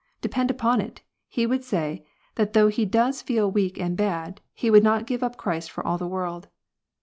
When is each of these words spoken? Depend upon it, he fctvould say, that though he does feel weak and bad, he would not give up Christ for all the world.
Depend 0.19 0.49
upon 0.49 0.81
it, 0.81 1.01
he 1.27 1.45
fctvould 1.45 1.61
say, 1.61 2.03
that 2.33 2.53
though 2.53 2.69
he 2.69 2.85
does 2.85 3.21
feel 3.21 3.51
weak 3.51 3.77
and 3.77 3.95
bad, 3.95 4.41
he 4.51 4.71
would 4.71 4.83
not 4.83 5.05
give 5.05 5.21
up 5.21 5.37
Christ 5.37 5.69
for 5.69 5.85
all 5.85 5.99
the 5.99 6.07
world. 6.07 6.47